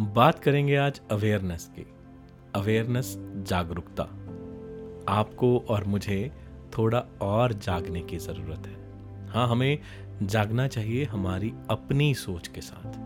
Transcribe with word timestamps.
बात 0.00 0.38
करेंगे 0.38 0.76
आज 0.76 1.00
अवेयरनेस 1.10 1.70
की। 1.78 1.86
अवेयरनेस 2.54 3.14
जागरूकता। 3.18 4.02
आपको 5.08 5.58
और 5.58 5.84
मुझे 5.84 6.32
थोड़ा 6.78 6.98
और 7.22 7.52
जागने 7.52 8.00
की 8.00 8.18
ज़रूरत 8.18 8.66
है। 8.66 9.28
हाँ 9.28 9.48
हमें 9.48 9.78
जागना 10.22 10.66
चाहिए 10.68 11.04
हमारी 11.04 11.52
अपनी 11.70 12.14
सोच 12.14 12.48
के 12.48 12.60
साथ, 12.60 12.96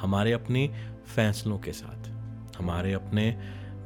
हमारे 0.00 0.32
अपने 0.32 0.68
फैसलों 1.06 1.58
के 1.58 1.72
साथ, 1.72 2.08
हमारे 2.58 2.92
अपने 2.92 3.36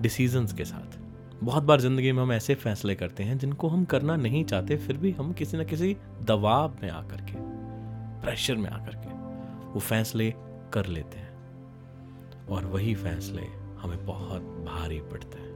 डिसीजंस 0.01 0.53
के 0.53 0.65
साथ। 0.65 0.99
बहुत 1.45 1.63
बार 1.63 1.81
ज़िंदगी 1.81 2.13
में 2.13 2.23
हम 2.23 2.33
ऐसे 2.33 2.55
फैसले 2.55 2.95
करते 2.95 3.23
हैं 3.23 3.39
जिनको 3.39 3.69
हम 3.69 3.85
करना 3.85 4.17
नहीं 4.17 4.45
चाहते, 4.45 4.77
फिर 4.77 4.97
भी 4.97 5.13
हम 5.13 5.33
किसी 5.33 5.57
न 5.57 5.65
किसी 5.65 5.97
दबाव 6.23 6.77
में 6.83 6.91
आकर 6.91 7.21
के 7.21 7.35
प्रेशर 8.23 8.57
में 8.57 8.71
आकर 8.71 8.95
के 8.95 9.21
वो 9.73 9.81
फैसले 9.81 10.35
कर 10.73 10.87
लेते 10.87 11.19
हैं। 11.19 11.32
और 12.49 12.65
वही 12.65 12.95
फैसले 12.95 13.43
हमें 13.79 14.07
बहुत 14.07 14.43
भारी 14.43 15.01
पड़ते 15.01 15.39
हैं। 15.39 15.53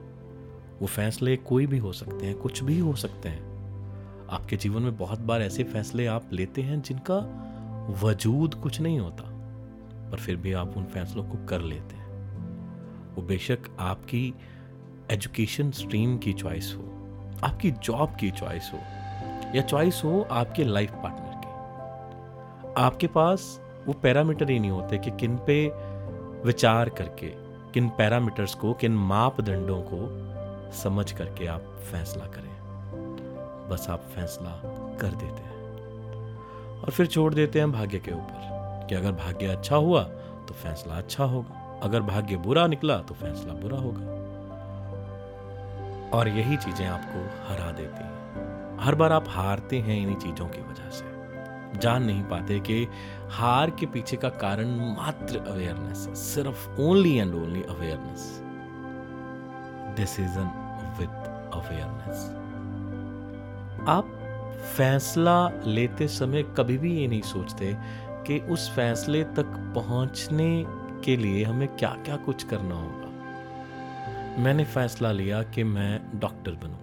वो 0.80 0.86
फैसले 0.86 1.36
कोई 1.36 1.66
भी 1.66 1.78
हो 1.78 1.92
सकते 1.92 2.26
हैं, 2.26 2.34
कुछ 2.36 2.62
भी 2.62 2.78
हो 2.78 2.94
सकते 2.94 3.28
हैं। 3.28 3.46
आपके 4.30 4.56
जीवन 4.56 4.82
में 4.82 4.96
बहुत 4.96 5.20
बार 5.20 5.42
ऐसे 5.42 5.64
फैसले 5.64 6.06
आप 6.06 6.30
लेते 6.32 6.62
हैं 6.62 6.82
जिनका 6.82 7.42
वजूद 8.02 8.54
कुछ 8.54 8.80
नहीं 8.80 8.98
होता, 8.98 9.22
पर 10.10 10.16
फिर 10.16 10.36
भी 10.36 10.52
आप 10.52 10.76
उन 10.76 10.84
फैसलों 10.84 11.24
को 11.24 11.46
कर 11.46 11.60
लेते 11.60 11.96
हैं। 11.96 12.06
वो 13.14 13.22
बेशक 13.22 13.58
आपकी 13.78 14.34
एजुकेशन 15.10 15.70
स्ट्रीम 15.70 16.18
की 16.18 16.32
चॉइस 16.32 16.74
हो, 16.76 16.82
आपकी 17.44 17.70
जॉब 17.70 18.16
की 18.16 18.30
चॉइस 18.30 18.70
हो, 18.74 18.78
या 19.56 19.62
चॉइस 19.62 20.02
हो 20.04 20.28
आपके 20.30 20.64
लाइफ 20.64 20.90
पार्टनर 20.90 21.32
की। 21.34 21.50
आपके 22.82 23.06
पास 23.06 23.60
वो 23.86 23.92
पैरामीटर 23.92 24.50
ही 24.50 24.58
नहीं 24.58 24.70
होते 24.70 24.98
कि 24.98 25.10
किन 25.10 25.36
पे 25.36 25.70
विचार 26.44 26.88
करके, 26.88 27.26
किन 27.72 27.88
पैरामीटर्स 27.88 28.54
को, 28.54 28.72
किन 28.72 28.92
मापदंडों 28.92 29.82
को 29.82 30.26
समझ 30.72 31.12
करके 31.12 31.46
आप 31.46 31.60
फैसला 31.60 32.24
करें। 32.24 32.56
बस 33.70 33.90
आप 33.90 34.00
फैसला 34.00 34.50
कर 35.00 35.08
देते 35.08 35.42
हैं। 35.42 35.56
और 36.80 36.90
फिर 36.90 37.06
छोड़ 37.06 37.34
देते 37.34 37.58
हैं 37.58 37.72
भाग्य 37.72 37.98
के 37.98 38.12
ऊपर 38.12 38.86
कि 38.88 38.94
अगर 38.94 39.12
भाग्य 39.12 39.46
अच्छा 39.46 39.76
हुआ 39.76 40.02
तो 40.48 40.54
फैसला 40.54 40.94
अच्छा 40.94 41.24
होगा। 41.24 41.80
अगर 41.82 42.00
भाग्य 42.00 42.36
बुरा 42.36 42.66
निकला 42.66 42.98
तो 42.98 43.14
फैसला 43.14 43.52
बुरा 43.52 43.78
होगा। 43.78 44.16
और 46.18 46.28
यही 46.28 46.56
चीज़ें 46.56 46.86
आपको 46.86 47.52
हरा 47.52 47.72
देती 47.72 48.04
हैं। 48.04 48.16
हर 48.80 48.94
बार 48.94 49.12
आप 49.12 49.24
हारते 49.28 49.78
हैं 49.78 50.00
इन्हीं 50.00 50.16
चीज़ों 50.16 50.46
की 50.48 50.60
वजह 50.60 50.90
से। 50.90 51.15
जान 51.78 52.04
नहीं 52.04 52.22
पाते 52.22 52.60
कि 52.60 52.88
हार 53.30 53.70
के 53.70 53.86
पीछे 53.86 54.16
का 54.16 54.28
कारण 54.28 54.68
मात्र 54.96 55.38
अवेयरनेस 55.38 55.98
सिर्फ़ 56.18 56.80
only 56.80 57.16
and 57.16 57.34
only 57.34 57.62
awareness 57.62 58.42
decision 59.96 60.50
with 60.98 61.10
awareness 61.54 62.30
आप 63.88 64.04
फैसला 64.76 65.50
लेते 65.66 66.08
समय 66.08 66.42
कभी 66.42 66.78
भी 66.78 67.00
ये 67.00 67.06
नहीं 67.06 67.22
सोचते 67.22 67.76
कि 68.10 68.38
उस 68.38 68.70
फैसले 68.70 69.24
तक 69.24 69.72
पहुँचने 69.74 70.64
के 71.04 71.16
लिए 71.16 71.44
हमें 71.44 71.76
क्या 71.76 71.90
क्या 71.90 72.16
कुछ 72.16 72.44
करना 72.44 72.74
होगा। 72.74 73.06
मैंने 74.42 74.64
फैसला 74.64 75.12
लिया 75.12 75.42
कि 75.42 75.64
मैं 75.64 76.20
डॉक्टर 76.20 76.52
बनूँगा 76.52 76.75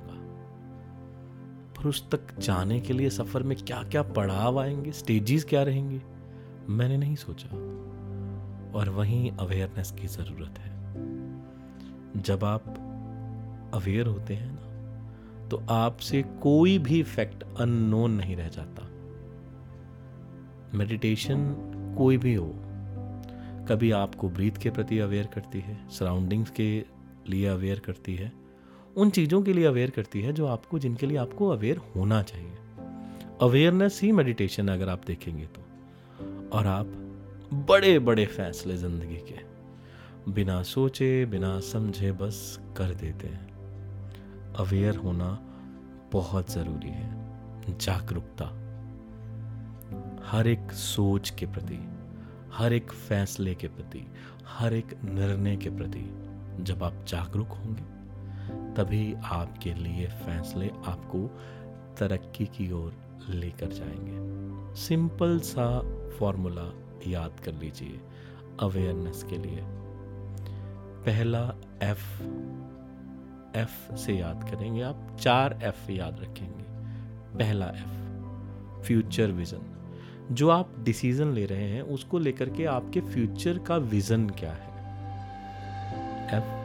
उस 1.86 2.10
तक 2.10 2.40
जाने 2.40 2.80
के 2.80 2.94
लिए 2.94 3.10
सफ़र 3.10 3.44
में 3.44 3.58
क्या 3.58 3.84
क्या 3.84 4.04
पड़ाव 4.04 4.60
आएँगे? 4.60 4.92
स्टेजेस 4.92 5.44
क्या 5.44 5.64
रहेंगे? 5.64 6.02
मैंने 6.70 6.98
नहीं 6.98 7.16
सोचा। 7.16 7.48
और 8.80 8.90
वहीं 8.90 9.32
अवेयरनेस 9.32 9.92
की 9.92 10.08
ज़रूरत 10.08 10.60
है। 10.60 10.74
जब 12.22 12.44
आप 12.44 12.64
अवेयर 13.74 14.08
होते 14.08 14.34
हैं 14.34 14.52
ना 14.52 14.70
तो 15.48 15.58
आपसे 15.70 16.22
कोई 16.24 16.78
भी 16.80 17.04
फैक्ट 17.04 17.44
अननोन 17.60 18.12
नहीं 18.12 18.36
रह 18.36 18.50
जाता। 18.50 18.90
मेडिटेशन 20.78 21.56
कोई 21.98 22.18
भी 22.18 22.34
हो, 22.34 22.54
कभी 23.70 23.92
आपको 23.92 24.30
ब्रीथ 24.30 24.52
के 24.52 24.70
प्रति 24.70 25.00
अवेयर 25.00 25.26
करती 25.26 25.60
है 25.60 25.90
सराउंडिंग्स 25.90 26.50
के 26.50 26.86
लिए 27.30 27.48
अवेयर 27.48 27.80
करती 27.80 28.16
है 28.16 28.43
उन 28.98 29.10
चीज़ों 29.10 29.42
के 29.42 29.54
लिए 29.54 29.66
अवेयर 29.66 29.90
करती 29.90 30.22
है 30.22 30.34
जो 30.34 30.48
आपको, 30.48 30.80
जिनके 30.80 31.06
लिए 31.06 31.18
आपको 31.18 31.50
अवेयर 31.50 31.78
होना 31.78 32.24
चाहिए। 32.24 32.54
अवेयरनेस 33.42 34.00
ही 34.04 34.12
मेडिटेशन 34.12 34.68
अगर 34.68 34.90
आप 34.90 35.02
देखेंगे 35.08 35.46
तो। 35.46 35.62
और 36.50 36.68
आप 36.68 36.86
बड़े 37.54 38.00
बड़े 38.00 38.26
फैसले 38.26 38.78
ज़िंदगी 38.78 39.16
के, 39.16 39.36
बिना 40.32 40.64
सोचे, 40.64 41.26
बिना 41.26 41.60
समझे, 41.60 42.12
बस 42.12 42.60
कर 42.78 42.94
देते 42.94 43.28
हैं। 43.28 43.54
अवेयर 44.54 44.96
होना 44.96 45.40
बहुत 46.12 46.52
ज़रूरी 46.52 46.90
है। 46.90 47.24
जागरूकता। 47.78 48.46
हर 50.26 50.48
एक 50.48 50.72
सोच 50.72 51.30
के 51.30 51.46
प्रति, 51.46 51.80
हर 52.54 52.74
एक 52.74 52.92
फैसले 52.92 53.56
के 53.56 53.68
प्रति, 53.68 54.08
हर 54.48 54.74
एक 54.74 55.04
निर्णय 55.06 55.58
के 55.58 55.70
प्रति 55.70 56.14
जब 56.64 56.84
आप 56.84 57.06
जागरूक 57.08 57.48
होंगे 57.48 58.03
तभी 58.78 59.16
आपके 59.24 59.74
लिए 59.74 60.08
फैसले 60.08 60.68
आपको 60.68 61.28
तरक्की 61.98 62.46
की 62.46 62.72
ओर 62.72 62.94
लेकर 63.30 63.68
जाएँगे। 63.68 64.76
सिंपल 64.76 65.40
सा 65.40 65.80
फॉर्मूला 66.10 66.74
याद 67.08 67.40
कर 67.46 67.54
लीजिए 67.54 68.02
अवेयरनेस 68.60 69.24
के 69.24 69.38
लिए। 69.38 69.60
पहला 71.06 71.56
एफ़ 71.84 72.24
एफ़ 73.58 73.96
से 73.96 74.14
याद 74.14 74.50
करेंगे 74.52 74.82
आप, 74.82 75.18
चार 75.20 75.60
एफ़ 75.64 75.92
याद 75.92 76.20
रखेंगे। 76.20 76.64
पहला 77.38 77.66
एफ़ 77.66 78.04
फ्यूचर 78.84 79.32
विजन 79.32 79.62
जो 80.32 80.50
आप 80.50 80.76
डिसीज़न 80.80 81.34
ले 81.34 81.46
रहे 81.46 81.70
हैं, 81.70 81.82
उसको 81.82 82.20
लेकर 82.20 82.50
के 82.50 82.66
आपके 82.66 83.02
फ्यूचर 83.02 83.58
का 83.58 83.78
विजन 83.78 84.30
क्या 84.30 84.54
है? 84.54 84.74
एफ़ 86.28 86.64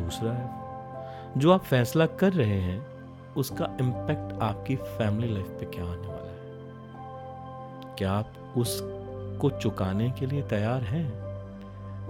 दूसरा 0.00 0.32
एफ़ 0.32 0.57
जो 1.36 1.52
आप 1.52 1.62
फैसला 1.62 2.06
कर 2.06 2.32
रहे 2.32 2.60
हैं, 2.60 2.86
उसका 3.34 3.76
इम्पैक्ट 3.80 4.42
आपकी 4.42 4.76
फैमिली 4.76 5.34
लाइफ 5.34 5.46
पे 5.46 5.66
क्या 5.66 5.84
आने 5.84 6.06
वाला 6.06 6.30
है? 6.30 6.38
क्या 7.98 8.12
आप 8.12 8.32
उसको 8.56 9.50
चुकाने 9.50 10.10
के 10.10 10.26
लिए 10.26 10.42
तैयार 10.42 10.82
हैं? 10.82 11.12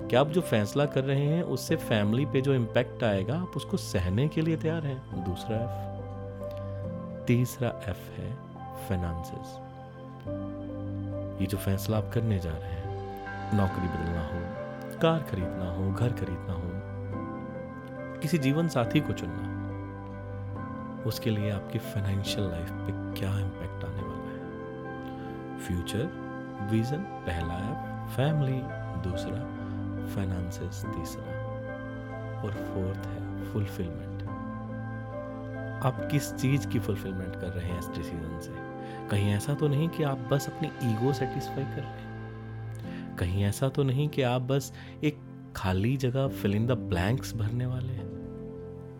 क्या 0.08 0.20
आप 0.20 0.28
जो 0.28 0.40
फैसला 0.40 0.84
कर 0.84 1.04
रहे 1.04 1.24
हैं, 1.24 1.42
उससे 1.42 1.76
फैमिली 1.76 2.26
पे 2.26 2.40
जो 2.40 2.54
इम्पैक्ट 2.54 3.04
आएगा, 3.04 3.40
आप 3.40 3.52
उसको 3.56 3.76
सहने 3.76 4.28
के 4.28 4.40
लिए 4.40 4.56
तैयार 4.56 4.86
हैं? 4.86 5.24
दूसरा 5.24 5.56
एफ़ 5.56 7.24
तीसरा 7.26 7.68
एफ़ 7.68 8.20
है 8.20 8.34
फाइनेंसेस 8.88 9.58
ये 11.40 11.46
जो 11.46 11.58
फैसला 11.58 11.98
आप 11.98 12.10
करने 12.14 12.38
जा 12.38 12.50
रहे 12.50 12.70
हैं, 12.70 12.88
नौकरी 13.56 13.88
बदलना 13.88 14.22
हो, 14.22 14.40
कार 14.98 15.20
खरीदना 15.20 15.72
हो, 15.72 15.92
घर 15.92 16.12
खरीदना 16.12 16.52
हो 16.52 16.97
किसी 18.22 18.38
जीवन 18.38 18.68
साथी 18.68 19.00
को 19.00 19.12
चुनना, 19.12 19.56
उसके 21.06 21.30
लिए 21.30 21.50
आपकी 21.50 21.78
फाइनेंशियल 21.78 22.46
लाइफ 22.46 22.70
पे 22.70 23.20
क्या 23.20 23.38
इम्पैक्ट 23.38 23.84
आने 23.84 24.02
वाला 24.02 24.30
है? 24.30 25.58
फ्यूचर 25.58 26.04
विजन 26.70 26.98
पहला 26.98 27.54
है 27.54 28.08
फैमिली 28.08 28.60
दूसरा 29.10 29.40
फाइनेंसेस 30.14 30.84
तीसरा, 30.84 31.38
और 32.42 32.52
फोर्थ 32.52 33.06
है 33.06 33.52
फुलफिलमेंट 33.52 34.08
आप 35.84 36.08
किस 36.12 36.34
चीज़ 36.34 36.68
की 36.68 36.78
फुलफिलमेंट 36.78 37.36
कर 37.36 37.48
रहे 37.48 37.68
हैं 37.68 37.78
इस 37.78 37.88
डिसीज़न 37.88 38.40
से? 38.40 38.54
कहीं 39.08 39.32
ऐसा 39.32 39.54
तो 39.54 39.68
नहीं 39.68 39.88
कि 39.88 40.02
आप 40.02 40.18
बस 40.18 40.48
अपनी 40.48 40.68
ईगो 40.68 41.12
सेटिस्फाई 41.12 41.64
कर 41.64 41.82
रहे 41.82 41.84
हैं? 41.84 43.16
कहीं 43.16 43.44
ऐसा 43.44 43.68
तो 43.68 43.82
नहीं 43.82 44.08
कि 44.08 44.22
आप 44.22 44.42
बस 44.42 44.72
एक 45.04 45.18
खाली 45.56 45.96
जगह 45.96 46.28
फिल 46.28 46.54
इन 46.54 46.66
द 46.66 46.72
ब्लैंक्स 46.72 47.36
भरने 47.36 47.66
वाले 47.66 47.92
हैं? 47.92 48.17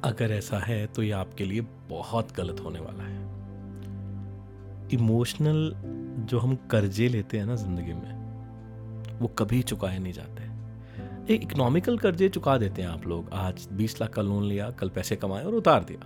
अगर 0.04 0.32
ऐसा 0.32 0.58
है 0.58 0.86
तो 0.86 1.02
ये 1.02 1.10
आपके 1.10 1.44
लिए 1.44 1.60
बहुत 1.90 2.32
गलत 2.36 2.60
होने 2.60 2.80
वाला 2.80 3.04
है। 3.04 3.26
इमोशनल 4.94 5.72
जो 6.28 6.38
हम 6.38 6.54
कर्जे 6.70 7.08
लेते 7.08 7.38
हैं 7.38 7.46
ना 7.46 7.54
ज़िंदगी 7.54 7.92
में, 7.92 9.18
वो 9.20 9.28
कभी 9.28 9.62
चुकाए 9.62 9.98
नहीं 9.98 10.12
जाते। 10.12 10.46
एक 11.34 11.42
इकोनॉमिकल 11.42 11.98
कर्जे 11.98 12.28
चुका 12.28 12.56
देते 12.58 12.82
हैं 12.82 12.88
आप 12.88 13.06
लोग। 13.06 13.30
आज 13.32 13.68
बीस 13.72 14.00
लाख 14.00 14.10
का 14.10 14.22
लोन 14.22 14.44
लिया, 14.44 14.70
कल 14.70 14.88
पैसे 14.88 15.16
कमाए 15.16 15.44
और 15.44 15.54
उतार 15.54 15.84
दिया। 15.84 16.00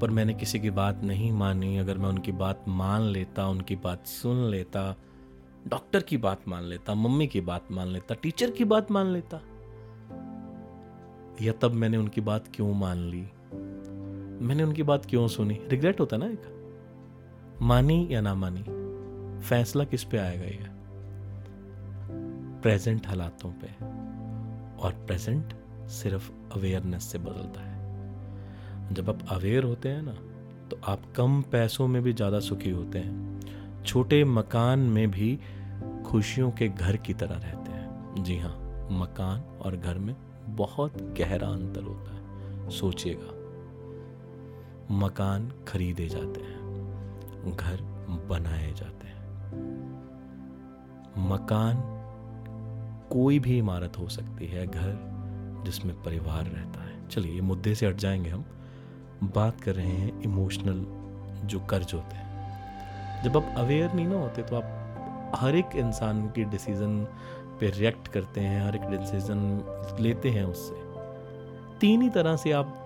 पर 0.00 0.10
मैंने 0.10 0.34
किसी 0.34 0.60
की 0.60 0.70
बात 0.70 1.02
नहीं 1.04 1.30
मानी। 1.32 1.76
अगर 1.78 1.98
मैं 1.98 2.08
उनकी 2.08 2.32
बात 2.32 2.64
मान 2.68 3.02
लेता, 3.02 3.46
उनकी 3.48 3.76
बात 3.76 4.06
सुन 4.06 4.44
लेता 4.50 4.94
डॉक्टर 5.68 6.02
की 6.02 6.16
बात 6.16 6.48
मान 6.48 6.64
लेता, 6.64 6.94
मम्मी 6.94 7.26
की 7.26 7.40
बात 7.40 7.72
मान 7.72 7.88
लेता 7.88 8.14
टीचर 8.14 8.50
की 8.50 8.64
बात 8.64 8.90
मान 8.90 9.06
लेता 9.06 9.40
या 11.40 11.52
तब 11.52 11.72
मैंने 11.72 11.96
उनकी 11.96 12.20
बात 12.20 12.44
क्यों 12.54 12.74
मान 12.74 12.98
ली? 12.98 13.22
मैंने 14.46 14.62
उनकी 14.62 14.82
बात 14.82 15.06
क्यों 15.06 15.28
सुनी? 15.28 15.60
रिग्रेट 15.68 16.00
होता 16.00 16.16
ना 16.16 16.26
एक? 16.26 16.42
मानी 17.62 18.08
या 18.10 18.20
ना 18.20 18.34
मानी, 18.34 18.62
फैसला 19.40 19.84
किस 19.84 20.04
पे 20.04 20.18
आएगा 20.18 20.44
ये? 20.44 20.66
प्रेजेंट 22.62 23.06
हालातों 23.06 23.50
पे। 23.50 23.72
और 24.82 24.92
प्रेजेंट 24.92 25.54
सिर्फ़ 25.88 26.30
अवेयरनेस 26.52 27.04
से 27.04 27.18
बदलता 27.18 27.60
है। 27.60 27.80
जब 28.92 29.10
आप 29.10 29.18
अवेयर 29.28 29.64
होते 29.64 29.88
हैं 29.88 30.02
ना 30.02 30.14
तो 30.68 30.80
आप 30.84 31.02
कम 31.16 31.42
पैसों 31.42 31.88
में 31.88 32.02
भी 32.02 32.12
ज़्यादा 32.12 32.40
सुखी 32.40 32.70
होते 32.70 32.98
हैं। 32.98 33.40
छोटे 33.86 34.24
मकान 34.24 34.78
में 34.78 35.10
भी 35.10 35.38
खुशियों 36.06 36.50
के 36.50 36.68
घर 36.68 36.96
की 36.96 37.14
तरह 37.14 37.34
रहते 37.34 37.72
हैं। 37.72 38.22
जी 38.24 38.38
हाँ 38.38 38.54
मकान 38.90 39.40
और 39.40 39.76
घर 39.76 39.98
में 39.98 40.14
बहुत 40.46 41.02
गहरा 41.02 41.48
अंतर 41.48 41.82
होता 41.82 42.14
है। 42.14 42.22
सोचिएगा, 42.70 43.42
मकान 44.94 45.52
खरीदे 45.68 46.08
जाते 46.08 46.40
हैं, 46.40 46.62
घर 47.56 47.80
बनाए 48.28 48.72
जाते 48.72 49.06
हैं। 49.06 49.22
मकान 51.18 51.76
कोई 53.10 53.38
भी 53.38 53.58
इमारत 53.58 53.98
हो 53.98 54.08
सकती 54.08 54.46
है, 54.46 54.66
घर 54.66 55.12
जिसमें 55.64 56.02
परिवार 56.02 56.44
रहता 56.44 56.84
है। 56.84 57.08
चलिए, 57.08 57.34
ये 57.34 57.40
मुद्दे 57.40 57.74
से 57.74 57.86
हट 57.86 57.96
जाएँगे 57.96 58.30
हम। 58.30 58.44
बात 59.22 59.60
कर 59.60 59.74
रहे 59.74 59.86
हैं 59.86 60.22
इमोशनल 60.22 60.86
जो 61.46 61.60
कर्ज 61.60 61.94
होते 61.94 62.16
हैं। 62.16 62.32
जब 63.24 63.36
आप 63.36 63.54
अवेयर 63.56 63.92
नहीं 63.92 64.06
ना 64.06 64.18
होते 64.18 64.42
तो 64.42 64.56
आप 64.56 64.78
हर 65.34 65.54
एक 65.54 65.68
इंसान 65.76 66.28
की 66.28 66.44
डिसीज़न 66.44 67.06
पे 67.62 67.70
रिएक्ट 67.70 68.08
करते 68.08 68.40
हैं, 68.40 68.68
हर 68.68 68.76
एक 68.76 68.82
डिसीज़न 68.82 69.64
लेते 70.00 70.30
हैं 70.30 70.44
उससे। 70.44 70.74
तीन 71.80 72.02
ही 72.02 72.10
तरह 72.10 72.36
से 72.36 72.52
आप 72.52 72.78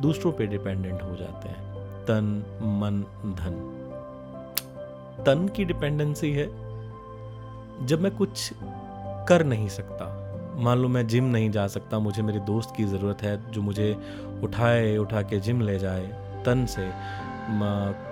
दूसरों 0.00 0.32
पे 0.32 0.46
डिपेंडेंट 0.46 1.02
हो 1.02 1.16
जाते 1.16 1.48
हैं। 1.48 1.74
तन, 2.02 2.44
मन, 2.62 3.02
धन। 3.32 3.70
तन 5.26 5.48
की 5.48 5.64
डिपेंडेंसी 5.64 6.32
है। 6.32 6.46
जब 7.86 8.00
मैं 8.00 8.16
कुछ 8.16 8.52
कर 9.28 9.44
नहीं 9.44 9.68
सकता, 9.68 10.20
मान 10.56 10.78
लो 10.78 10.88
मैं 10.88 11.06
जिम 11.06 11.24
नहीं 11.24 11.50
जा 11.50 11.66
सकता, 11.66 11.98
मुझे 11.98 12.22
मेरे 12.22 12.40
दोस्त 12.40 12.74
की 12.76 12.84
ज़रूरत 12.84 13.22
है, 13.22 13.50
जो 13.50 13.62
मुझे 13.62 13.96
उठाए, 14.42 14.96
उठा 14.96 15.22
के 15.22 15.40
जिम 15.40 15.60
ले 15.60 15.78
जाए, 15.78 16.06
तन 16.46 16.66
से 16.66 16.90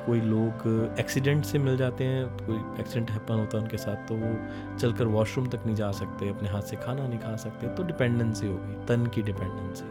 कोई 0.06 0.20
लोग 0.20 0.96
एक्सीडेंट 1.00 1.44
से 1.44 1.58
मिल 1.58 1.76
जाते 1.76 2.04
हैं, 2.04 2.26
कोई 2.38 2.56
एक्सीडेंट 2.80 3.10
हैपन 3.10 3.34
होता 3.34 3.56
है 3.56 3.62
उनके 3.62 3.76
साथ 3.76 4.08
तो 4.08 4.14
वो 4.14 4.30
चलकर 4.78 5.06
वॉशरूम 5.08 5.46
तक 5.48 5.66
नहीं 5.66 5.76
जा 5.76 5.90
सकते, 5.92 6.28
अपने 6.28 6.48
हाथ 6.48 6.62
से 6.62 6.76
खाना 6.76 7.06
नहीं 7.06 7.18
खा 7.18 7.34
सकते 7.38 7.68
तो 7.68 7.82
डिपेंडेंसी 7.84 8.46
हो 8.46 8.56
गई, 8.56 8.74
तन 8.86 9.06
की 9.06 9.22
डिपेंडेंसी 9.22 9.84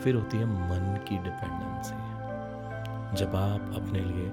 फिर 0.00 0.14
होती 0.14 0.36
है 0.36 0.44
मन 0.44 0.98
की 1.08 1.16
डिपेंडेंसी 1.18 1.94
जब 3.16 3.36
आप 3.36 3.72
अपने 3.76 4.00
लिए 4.00 4.28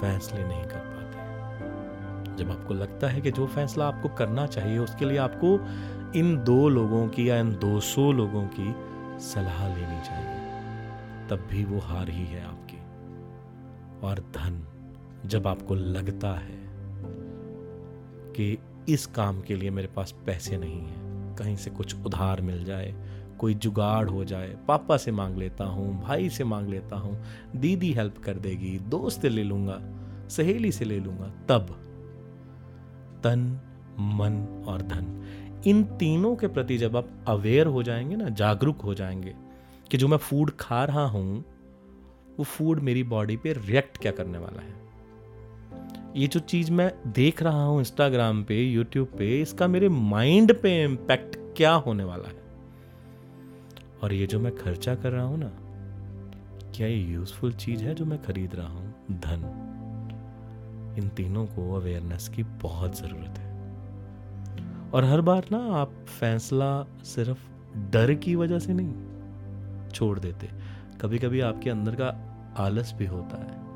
फैसले 0.00 0.44
नहीं 0.44 0.64
कर 0.64 0.78
पाते। 0.88 2.36
जब 2.36 2.50
आपको 2.50 2.74
लगता 2.74 3.08
है 3.08 3.20
कि 3.20 3.30
जो 3.30 3.46
फैसला 3.46 3.86
आपको 3.86 4.08
करना 4.16 4.46
चाहिए, 4.48 4.78
उसके 4.78 5.04
लिए 5.04 5.18
आपको 5.18 5.58
इन 6.18 6.36
दो 6.44 6.68
लोगों 6.68 7.06
की 7.08 7.28
या 7.30 7.36
इन 7.38 7.52
200 7.56 8.10
लोगों 8.12 8.44
की 8.54 8.74
सलाह 9.22 9.66
लेनी 9.68 10.00
चाहिए, 10.02 10.38
तब 11.30 11.46
भी 11.50 11.64
वो 11.64 11.78
हार 11.80 12.08
ही 12.08 12.24
है 12.26 12.44
आपकी। 12.44 12.69
और 14.02 14.20
धन 14.20 14.66
जब 15.26 15.46
आपको 15.46 15.74
लगता 15.74 16.32
है 16.32 16.58
कि 18.36 18.58
इस 18.88 19.06
काम 19.06 19.40
के 19.40 19.56
लिए 19.56 19.70
मेरे 19.70 19.88
पास 19.88 20.14
पैसे 20.26 20.56
नहीं 20.56 20.80
है, 20.80 21.36
कहीं 21.36 21.56
से 21.56 21.70
कुछ 21.70 21.94
उधार 22.06 22.40
मिल 22.40 22.64
जाए, 22.64 22.94
कोई 23.38 23.54
जुगाड़ 23.54 24.08
हो 24.08 24.24
जाए, 24.24 24.56
पापा 24.68 24.96
से 24.96 25.12
मांग 25.12 25.36
लेता 25.36 25.64
हूँ, 25.64 26.02
भाई 26.02 26.28
से 26.30 26.44
मांग 26.44 26.68
लेता 26.68 26.96
हूँ, 26.96 27.22
दीदी 27.56 27.92
हेल्प 27.92 28.18
कर 28.18 28.34
देगी, 28.34 28.78
दोस्त 28.78 29.24
ले 29.24 29.42
लूँगा, 29.42 29.78
सहेली 30.28 30.72
से 30.72 30.84
ले 30.84 30.98
लूँगा, 31.00 31.28
तब 31.48 31.66
तन, 33.24 33.60
मन 34.00 34.64
और 34.66 34.82
धन, 34.82 35.24
इन 35.66 35.84
तीनों 35.84 36.36
के 36.36 36.48
प्रति 36.48 36.78
जब 36.78 36.96
आप 36.96 37.24
अवेयर 37.28 37.66
हो 37.66 37.82
जाएँगे 37.82 38.16
ना, 38.16 38.28
जागरूक 38.28 38.80
हो 38.80 38.94
जाएँगे 38.94 39.34
कि 39.90 39.98
जो 39.98 40.08
मैं 40.08 40.18
फ़ूड 40.18 40.50
खा 40.60 40.84
रहा 40.84 41.06
हूँ 41.06 41.44
वो 42.40 42.44
फ़ूड 42.44 42.80
मेरी 42.80 43.02
बॉडी 43.02 43.36
पे 43.36 43.52
रिएक्ट 43.52 43.98
क्या 43.98 44.12
करने 44.12 44.38
वाला 44.38 44.62
है? 44.62 44.74
ये 46.16 46.26
जो 46.26 46.40
चीज़ 46.40 46.72
मैं 46.72 47.12
देख 47.12 47.42
रहा 47.42 47.64
हूँ 47.64 47.78
इंस्टाग्राम 47.78 48.44
पे 48.44 48.62
यूट्यूब 48.62 49.08
पे, 49.18 49.42
इसका 49.42 49.68
मेरे 49.68 49.88
माइंड 49.88 50.62
पे 50.62 50.84
इम्पैक्ट 50.84 51.56
क्या 51.56 51.72
होने 51.72 52.04
वाला 52.04 52.28
है? 52.28 52.42
और 54.02 54.12
ये 54.12 54.26
जो 54.26 54.40
मैं 54.40 54.56
खर्चा 54.56 54.94
कर 54.94 55.10
रहा 55.10 55.24
हूँ 55.24 55.38
ना, 55.38 55.50
क्या 56.76 56.86
ये 56.86 56.96
यूजफुल 56.96 57.52
चीज़ 57.52 57.84
है 57.84 57.94
जो 57.94 58.04
मैं 58.04 58.22
खरीद 58.22 58.54
रहा 58.54 58.68
हूँ? 58.68 58.94
धन। 59.10 59.66
इन 60.98 61.08
तीनों 61.08 61.46
को 61.46 61.74
अवेयरनेस 61.74 62.28
की 62.28 62.42
बहुत 62.42 62.98
ज़रूरत 62.98 63.38
है। 63.38 63.50
और 64.90 65.04
हर 65.04 65.20
बार 65.20 65.44
ना 65.52 65.58
आप 65.58 65.92
फैसला 66.20 66.86
सिर्फ़ 67.04 67.48
डर 67.78 68.14
की 68.14 68.34
वजह 68.34 68.58
से 68.58 68.72
नहीं, 68.72 68.94
छोड़ 69.90 70.18
देते। 70.18 70.80
कभी 71.00 71.18
कभी 71.18 71.40
आपके 71.40 71.70
अंदर 71.70 71.94
का 71.94 72.29
आलस 72.56 72.94
भी 72.98 73.06
होता 73.06 73.36
है। 73.36 73.70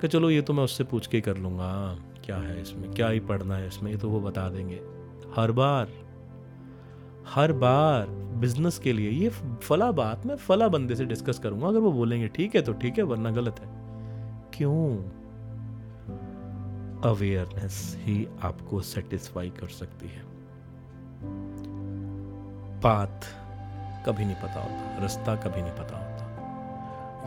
कि 0.00 0.08
चलो, 0.08 0.30
ये 0.30 0.42
तो 0.42 0.52
मैं 0.52 0.64
उससे 0.64 0.84
पूछ 0.84 1.06
के 1.06 1.20
कर 1.20 1.36
लूँगा। 1.36 1.98
क्या 2.24 2.36
है 2.36 2.62
इसमें? 2.62 2.90
क्या 2.90 3.08
ही 3.08 3.20
पढ़ना 3.20 3.56
है 3.56 3.66
इसमें? 3.66 3.90
ये 3.90 3.96
तो 3.96 4.10
वो 4.10 4.20
बता 4.20 4.48
देंगे। 4.48 4.80
हर 5.36 5.52
बार 5.52 5.88
हर 7.28 7.52
बार 7.52 8.06
बिज़नेस 8.10 8.78
के 8.78 8.92
लिए, 8.92 9.10
ये 9.10 9.28
फला 9.62 9.92
बात, 9.92 10.26
मैं 10.26 10.36
फला 10.36 10.68
बंदे 10.68 10.94
से 10.94 11.04
डिस्कस 11.04 11.38
करूँगा। 11.38 11.66
अगर 11.66 11.78
वो 11.78 11.92
बोलेंगे, 11.92 12.28
ठीक 12.28 12.54
है 12.54 12.62
तो 12.62 12.72
ठीक 12.72 12.98
है, 12.98 13.04
वरना 13.04 13.30
गलत 13.30 13.60
है। 13.60 13.68
क्यों? 14.54 14.96
अवेयरनेस 17.10 17.96
ही 17.98 18.28
आपको 18.42 18.80
सेटिस्फाई 18.80 19.50
कर 19.50 19.68
सकती 19.68 20.08
है। 20.08 20.22
पाथ 22.80 23.20
कभी 24.06 24.24
नहीं 24.24 24.36
पता 24.36 24.62
होता, 24.62 24.98
रास्ता 24.98 25.36
कभी 25.36 25.62
नहीं 25.62 25.72
पता 25.72 25.96
होता। 25.98 26.09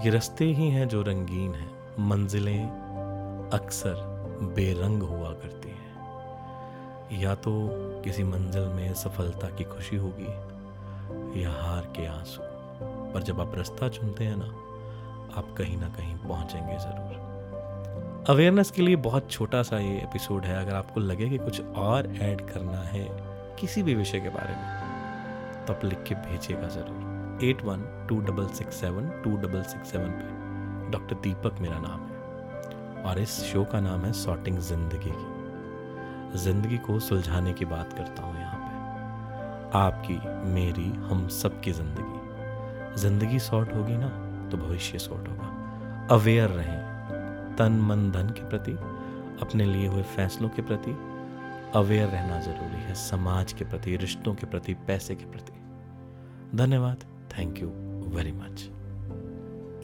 ये 0.01 0.10
रास्ते 0.10 0.45
ही 0.45 0.69
हैं 0.69 0.88
जो 0.88 1.01
रंगीन 1.01 1.54
हैं। 1.56 1.72
मंजिलें 2.00 3.50
अक्सर 3.54 3.95
बेरंग 4.56 5.04
हुआ 5.04 5.30
करती 5.30 5.69
हैं। 5.69 7.22
या 7.22 7.36
तो 7.36 7.51
किसी 8.04 8.24
मंजिल 8.24 8.63
में 8.63 8.94
सफलता 8.94 9.48
की 9.48 9.63
खुशी 9.63 9.95
होगी, 9.95 10.31
या 11.44 11.51
हार 11.51 11.81
के 11.81 12.06
आँसू। 12.06 12.42
पर 13.13 13.24
जब 13.24 13.42
आप 13.42 13.56
रास्ता 13.56 13.90
चुनते 13.90 14.24
हैं 14.24 14.36
ना, 14.38 14.45
आप 15.38 15.56
कहीं 15.57 15.78
ना 15.78 15.88
कहीं 15.88 16.16
पहुँचेंगे 16.16 16.78
ज़रूर। 16.80 18.25
अवेयरनेस 18.30 18.72
के 18.72 18.81
लिए 18.81 18.95
बहुत 18.95 19.31
छोटा 19.31 19.63
सा 19.63 19.80
ये 19.80 19.98
एपिसोड 19.98 20.45
है। 20.45 20.66
अगर 20.66 20.75
आपको 20.75 21.00
लगे 21.00 21.30
कि 21.30 21.38
कुछ 21.38 21.62
और 21.62 22.16
ऐड 22.22 22.42
करना 22.42 22.81
है 22.81 23.07
किसी 23.59 23.83
भी 23.83 23.95
विषय 23.95 24.19
के 24.19 24.30
बारे 24.30 24.56
में 24.56 25.66
तो 25.66 25.73
आप 25.73 25.85
लिख 25.85 26.04
के 26.04 26.16
भेजिएगा 26.16 26.68
ज़रूर। 26.68 27.22
Eight 27.44 27.64
one 27.66 28.07
two 28.09 28.19
double 28.19 28.47
six 28.47 28.76
seven 28.76 29.09
two 29.23 29.35
double 29.38 29.64
six 29.64 29.92
seven 29.92 30.09
पे। 30.09 30.92
डॉक्टर 30.92 31.16
दीपक 31.16 31.59
मेरा 31.62 31.80
नाम 31.80 32.00
है। 32.00 33.04
और 33.04 33.19
इस 33.19 33.40
शो 33.44 33.64
का 33.64 33.80
नाम 33.80 34.06
है 34.06 34.14
सॉर्टिंग 34.14 34.57
ज़िंदगी 34.59 35.12
की। 35.12 36.38
ज़िंदगी 36.40 36.78
को 36.78 37.00
सुलझाने 37.00 37.54
की 37.54 37.66
बात 37.66 37.94
करता 37.94 38.23
हूँ 38.23 38.40
यहाँ 38.40 38.57
पे। 38.57 39.78
आपकी, 39.78 40.19
मेरी, 40.54 40.90
हम 40.90 41.28
सबकी 41.28 41.71
ज़िंदगी। 41.71 43.02
ज़िंदगी 43.02 43.40
सॉर्ट 43.40 43.73
होगी 43.76 43.97
ना 43.97 44.09
तो 44.52 44.57
भविष्य 44.57 45.00
सॉर्ट 45.00 45.28
होगा। 45.28 46.07
अवेयर 46.12 46.50
रहें। 46.50 47.56
तन, 47.56 47.71
मन, 47.71 48.12
धन 48.12 48.30
के 48.30 48.50
प्रति, 48.50 48.71
अपने 49.42 49.66
लिए 49.66 49.88
हुए 49.88 50.04
फैसलों 50.04 50.50
के 50.50 50.62
प्रति, 50.62 50.92
अवेयर 51.76 52.07
रहना 52.07 52.40
ज़रूरी 52.40 52.81
है। 52.81 52.94
समाज 52.95 53.54
के 53.54 53.66
प्रति, 53.66 53.95
रिश्तों 53.95 54.33
के 54.35 54.47
प्रति, 54.47 54.73
पैसे 54.73 55.16
के 55.16 55.26
प्रति। 55.26 55.54
धन्यवाद। 56.57 57.04
Thank 57.37 57.59
you 57.59 57.69
very 58.16 58.31
much 58.31 58.69